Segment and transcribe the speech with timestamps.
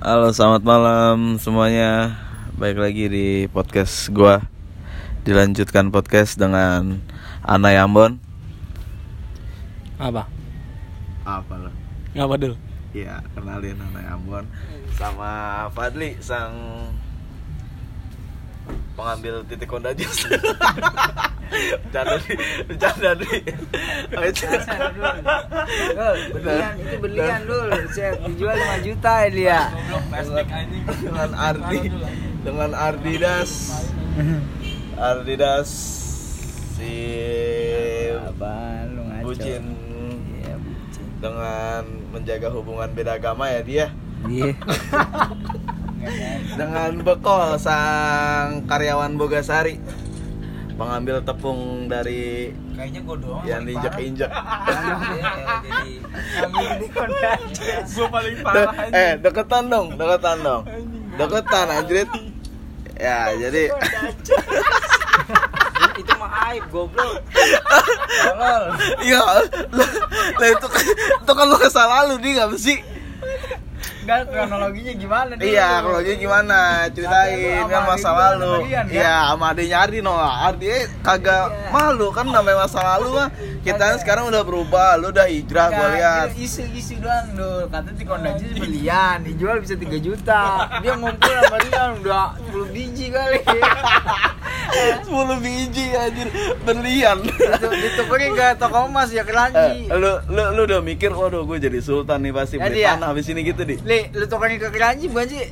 [0.00, 2.16] Halo, selamat malam semuanya.
[2.56, 4.40] Baik lagi di podcast gua.
[5.28, 7.04] Dilanjutkan podcast dengan
[7.44, 8.16] Ana Yambon.
[10.00, 10.24] Apa?
[11.28, 11.68] Apa lo?
[12.16, 12.56] Ngapa dulu?
[12.96, 14.48] Ya, kenalin Ana Yambon
[14.96, 16.56] sama Fadli sang
[18.94, 20.26] pengambil titik konda jus.
[21.50, 22.36] bercanda nih,
[22.68, 23.40] bercanda nih.
[26.30, 29.60] berlian itu berlian dulu saya dijual 5 juta ya dia
[30.86, 31.80] dengan Ardi
[32.46, 33.50] dengan Ardidas
[34.96, 35.70] Ardidas
[36.78, 36.96] si
[38.14, 41.82] apa lu ngaco iya bucin dengan
[42.14, 43.86] menjaga hubungan beda agama ya dia
[44.28, 44.54] iya
[46.56, 49.76] dengan bekol sang karyawan Bogasari.
[50.80, 54.32] Pengambil tepung dari kayaknya gue doang yang diinjak injak
[56.96, 58.40] kondances Gue paling
[58.96, 60.64] eh deketan dong deketan dong.
[61.20, 62.08] Deketan anjrit.
[62.96, 63.68] Ya jadi
[66.00, 67.20] itu mah aib goblok.
[68.24, 68.64] Tolol.
[69.04, 69.44] Iya lah
[70.40, 72.80] lah, itu kan itu kan lu kesal lalu nih nggak sih
[74.10, 75.46] Enggak kronologinya gimana dulu?
[75.46, 75.68] Iya,
[76.02, 76.58] dia gimana?
[76.90, 78.66] Ceritain kan masa lalu.
[78.66, 78.90] Rian, kan?
[78.90, 80.14] Iya, sama adiknya Ardi no.
[80.18, 80.66] Ardi
[80.98, 81.70] kagak Iya.
[81.70, 83.28] malu kan namanya masa lalu mah.
[83.62, 86.26] Kita kan sekarang udah berubah, lu udah hijrah gua lihat.
[86.34, 90.42] isu-isu doang dulu katanya di kondances berlian dijual bisa 3 juta
[90.82, 93.38] dia ngumpul sama Rian udah 10 biji kali
[94.70, 96.28] 10 biji anjir
[96.60, 97.18] berlian.
[97.22, 101.58] itu ditukerin ke toko emas ya Eh, keranji lu lu lu udah mikir waduh gue
[101.58, 102.94] jadi sultan nih pasti beli ya?
[102.94, 103.76] tanah habis ini gitu di.
[103.80, 105.44] li lu tukerin ke keranji bukan sih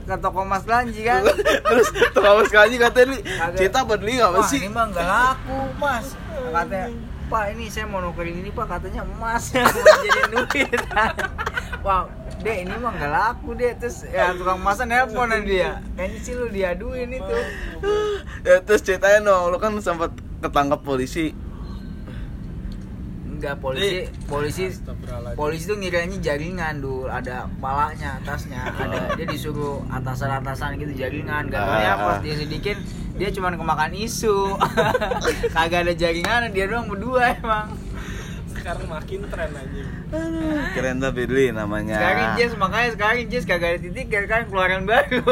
[0.00, 1.22] ke toko emas keranji kan
[1.70, 3.58] Terus tukang sekali katanya nih, Kagak.
[3.58, 4.58] kita beli nggak Wah, sih?
[4.58, 6.06] ini mah nggak laku mas
[6.50, 6.88] katanya
[7.30, 9.70] pak ini saya mau nukerin ini pak katanya emas mau
[10.02, 10.80] jadi duit
[11.86, 12.02] wah
[12.40, 15.84] deh ini mah nggak laku deh terus ya tukang emasan nelpon dia.
[15.94, 17.36] Kayaknya sih lu diaduin itu.
[18.40, 20.10] Ya, terus ceritain dong, lu kan sempat
[20.40, 21.36] ketangkap polisi.
[23.30, 24.68] enggak polisi polisi
[25.32, 28.68] polisi tuh ngiranya jaringan dulu ada palanya atasnya.
[28.68, 31.48] Ada dia disuruh atasan-atasan gitu jaringan.
[31.48, 31.96] Gak tau ya Ah.
[31.96, 32.76] pas dia sedikin
[33.16, 34.60] dia cuman kemakan isu.
[35.56, 37.79] Kagak ada jaringan dia doang berdua emang
[38.60, 39.82] Sekarang makin tren aja
[40.70, 41.96] Keren tapi Dli namanya.
[41.96, 45.22] sekarang Jess makanya sekarang Jess kagak ada titik sekarang keluaran baru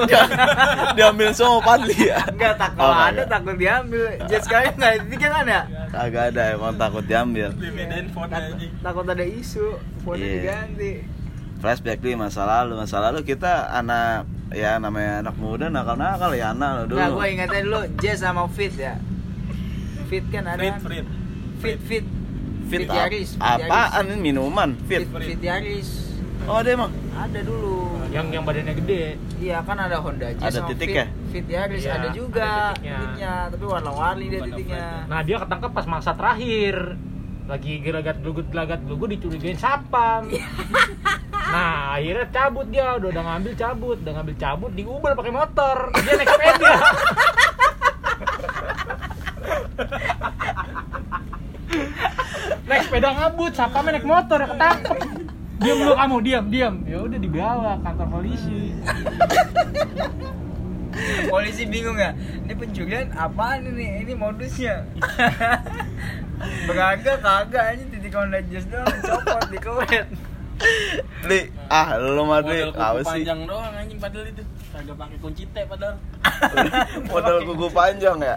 [0.97, 2.21] Diambil semua Padli ya.
[2.25, 6.43] enggak tak Oh, ada takut diambil Jess sekarang nggak ada titik kan ada Kagak ada
[6.53, 7.49] emang takut diambil.
[7.53, 8.49] Dibedain phone aja
[8.81, 9.67] takut ada isu
[10.01, 10.33] phone Iya.
[10.35, 10.93] diganti
[11.59, 16.71] Flashback di masa lalu, masa lalu kita anak ya namanya anak muda nakal-nakal ya anak
[16.71, 16.97] lo dulu.
[16.97, 18.95] Nah, gue ingatnya dulu Jess sama Fit ya.
[20.07, 20.63] Fit kan ada.
[20.63, 20.79] Kan?
[20.79, 21.07] Frit
[21.59, 22.07] Fit Fit.
[22.07, 22.07] Fit
[22.69, 24.77] Fit Yaris, Fit apaan ini minuman?
[24.85, 25.25] Fit, Fit.
[25.25, 25.89] Fit Yaris.
[26.45, 26.93] Oh, ada emang.
[27.13, 27.99] Ada dulu.
[28.09, 31.07] Yang yang badannya gede Iya kan ada Honda Jazz Ada sama titik Fit, ya?
[31.29, 32.97] Fit Yaris Iya, ada juga ada titiknya.
[32.97, 34.87] titiknya, tapi warna-warni dia Warna titiknya.
[35.05, 36.77] Nah dia ketangkep pas mangsa terakhir
[37.49, 40.29] lagi gelagat gelugut gelagat gelugut dicurigain sapam
[41.57, 46.13] nah akhirnya cabut dia udah udah ngambil cabut udah ngambil cabut diubel pakai motor dia
[46.13, 46.73] naik sepeda
[52.69, 54.99] naik sepeda ngabut sapamnya naik motor ya ketangkep
[55.59, 58.77] diam lu kamu diam diam ya udah dibawa kantor polisi
[61.31, 62.11] Polisi bingung ya.
[62.43, 64.03] Ini pencurian apaan ini?
[64.03, 64.83] Ini modusnya.
[66.67, 70.07] Beragak kagak aja titik Honda Jazz doang copot di kewet.
[71.31, 71.41] Li,
[71.71, 73.23] ah lu mah Li, apa sih?
[73.23, 74.43] panjang doang anjing padahal itu
[74.75, 75.95] kagak pakai kunci T padahal
[77.15, 78.37] Model kuku panjang ya.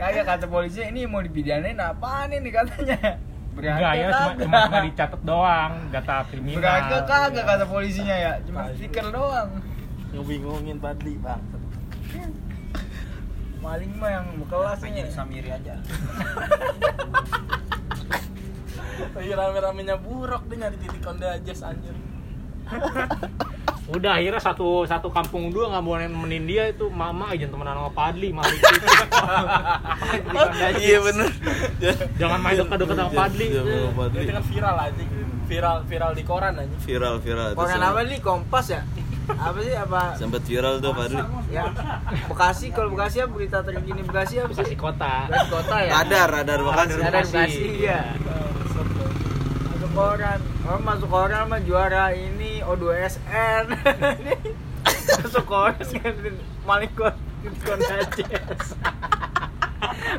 [0.00, 3.20] Kagak kata polisi ini mau dipidanain apaan ini katanya.
[3.60, 6.64] Enggak ya, cuma, cuma, cuma dicatat doang data kriminal.
[6.64, 9.60] Beragak kagak kata polisinya ya, cuma stiker doang.
[10.16, 11.44] Ngebingungin Padli, Bang.
[13.60, 15.76] Maling mah yang kelas Pengen jadi Samiri aja.
[19.20, 21.92] Lagi rame-ramenya buruk dia nyari titik Honda Jazz anjir.
[23.90, 27.90] Udah akhirnya satu satu kampung dua nggak mau nemenin dia itu mama aja temenan sama
[27.90, 28.66] Padli malah itu.
[30.78, 31.28] Iya bener.
[32.14, 33.46] Jangan main dekat-dekat sama Padli.
[33.50, 34.18] Jangan sama Padli.
[34.20, 35.02] Itu kan viral aja.
[35.44, 36.76] Viral viral di koran aja.
[36.80, 37.48] Viral viral.
[37.52, 38.18] Koran apa nih?
[38.20, 38.82] Kompas ya?
[39.30, 40.02] Apa sih apa?
[40.14, 41.18] Sempet viral tuh Padli.
[41.50, 41.66] Ya,
[42.26, 44.78] Bekasi kalau Bekasi ya berita terkini Bekasi apa Bekasi sih?
[44.78, 45.26] kota.
[45.26, 45.90] Bekasi kota ya.
[45.98, 46.92] Radar, radar Bekasi.
[46.96, 48.00] Radar Bekasi, iya.
[49.66, 53.64] Masuk koran, oh masuk koran mah juara ini O2SN.
[55.20, 55.76] masuk koran
[56.64, 57.14] maling kok
[57.64, 58.26] kon aja.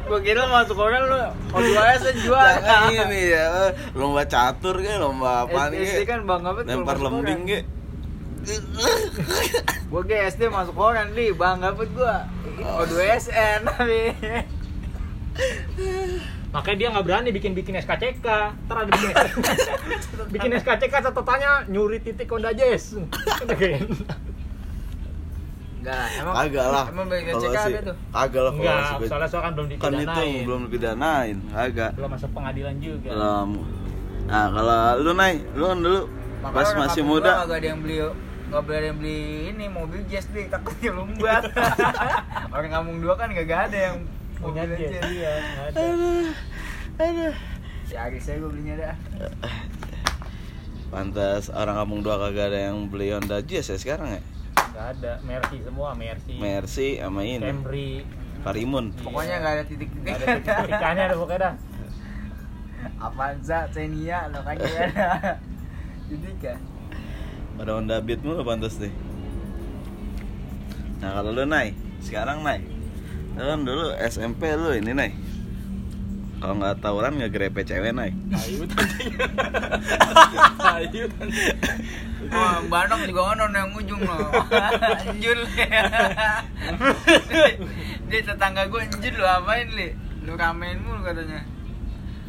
[0.07, 1.17] Gua kira masuk koran lu
[1.53, 2.59] O2SN juara.
[2.59, 6.05] Jangan ini ya, lomba catur ke, lomba apa SD nih?
[6.07, 7.59] kan bangga banget kalau Lempar lembing ke.
[9.93, 12.27] Gua ke SD masuk koran li, bangga banget gua.
[12.61, 14.01] O2SN tapi.
[16.51, 18.27] Makanya dia nggak berani bikin bikin SKCK.
[18.67, 19.09] Ntar ada bikin
[20.35, 22.99] bikin SKCK catatannya nyuri titik Honda Jazz.
[25.81, 26.85] Enggak, emang Kagak lah.
[26.93, 27.95] Emang Kalau cek sih- ada tuh.
[28.13, 28.77] Kagak lah kalau Enggak,
[29.09, 30.29] soalnya soalnya kan belum Kan dipidanain.
[30.29, 31.91] itu belum dipidanain, kagak.
[31.97, 33.09] belum masuk pengadilan juga.
[33.09, 33.49] Belum.
[34.29, 36.01] Nah, kalau lu naik, lu kan dulu
[36.41, 37.31] Makanya pas masih muda.
[37.41, 37.97] Kagak ada yang beli
[38.51, 41.43] Nggak boleh ada yang beli ini mobil jazz deh takutnya lumbat.
[42.53, 43.97] Orang kampung dua kan gak ada yang
[44.41, 45.77] Punya dia, ada.
[45.77, 46.33] Aduh.
[46.97, 47.33] Aduh.
[47.85, 48.95] Si Aris saya gue belinya dah.
[50.89, 54.21] Pantas orang kampung dua kagak ada yang beli Honda Jazz ya sekarang ya.
[54.57, 55.11] Nggak ada.
[55.23, 56.33] Mercy semua, Mercy.
[56.35, 57.89] Mercy sama ini, Camry.
[58.41, 58.85] Karimun.
[58.99, 60.01] Pokoknya nggak ada titik-titik.
[60.03, 61.55] Nggak ada titik-tikannya ada pokoknya dah.
[62.97, 65.37] Avanza, Xenia, lo kan gak ada.
[66.09, 66.57] Titik kan.
[67.57, 68.93] Pada Honda Beat mulu pantas deh.
[71.01, 72.65] Nah, kalau lu naik, sekarang naik.
[73.31, 75.13] Kan dulu SMP lu ini naik.
[76.41, 78.13] Kalau nggak tawuran nggak grepe cewek naik.
[78.33, 79.25] Ayo tadinya.
[80.73, 81.05] Ayo
[82.31, 84.17] Oh, Bandung juga kan yang ujung lo.
[84.49, 85.63] Anjur li.
[88.07, 89.89] Dia tetangga gue anjur lu apain li?
[90.23, 91.43] Lu ramein mulu katanya.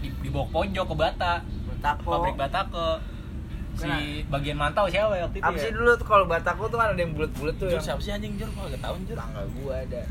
[0.02, 1.32] di, di bawah pojok ke Bata.
[1.70, 2.08] Batako.
[2.10, 2.88] Pabrik Batako.
[3.72, 3.88] Si
[4.28, 5.62] bagian mantau siapa ya waktu itu Apa ya?
[5.62, 8.12] sih dulu tuh kalau Batako tuh kan ada yang bulat-bulat tuh Jur yang siapa sih
[8.12, 8.48] anjing Jur?
[8.52, 10.02] Gua gak tau Jur tetangga gua ada.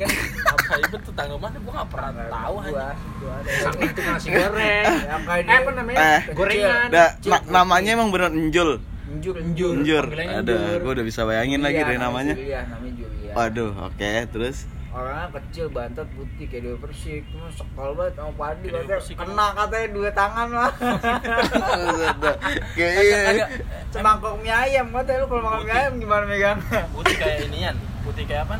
[0.00, 0.08] Kan
[0.48, 1.56] Apa itu tetangga mana?
[1.60, 2.88] Gua gak pernah tahu gua,
[3.20, 3.52] gua ada.
[3.92, 4.84] Tukang nasi goreng.
[5.12, 5.98] Yang kayak Eh, apa namanya?
[6.00, 6.88] Eh, Gorengan.
[6.88, 8.70] Da, Cik, na- namanya emang bener Enjul.
[9.10, 9.74] Njur, Njur.
[9.74, 10.04] Enjur.
[10.06, 12.32] panggilannya Ada, gua udah bisa bayangin lagi dari namanya.
[12.32, 13.32] Iya, namanya Julia.
[13.34, 14.58] Waduh, oke, terus
[14.90, 17.22] Orangnya kecil, bantet, putih kayak dua persik.
[17.30, 18.98] Cuma sekal banget sama padi katanya.
[18.98, 20.72] Kena katanya dua tangan lah.
[22.74, 23.46] kayaknya
[23.90, 26.80] Semangkok mie ayam katanya lu kalau makan mie ayam gimana megangnya?
[26.90, 28.56] Putih kayak inian Putih kayak apa?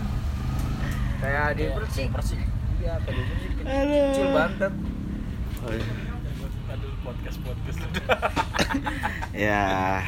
[1.21, 2.09] Kayak di persik.
[2.13, 2.41] Persik.
[2.81, 3.51] Iya, kayak di persik.
[3.61, 4.73] Kecil bantet.
[6.71, 7.81] Aduh podcast-podcast.
[9.35, 10.03] Ya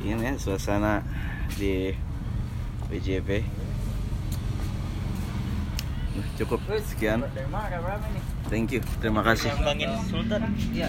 [0.00, 1.04] ini ya suasana
[1.56, 1.92] di
[2.92, 3.44] WJP
[6.10, 7.22] Nah, cukup sekian.
[8.50, 8.82] thank you.
[8.98, 9.54] Terima kasih.
[9.54, 10.42] Ngembangin Sultan.
[10.42, 10.78] Iya.